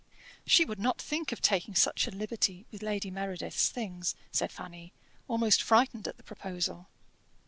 [0.47, 4.93] "She would not think of taking such a liberty with Lady Meredith's things," said Fanny,
[5.27, 6.87] almost frightened at the proposal.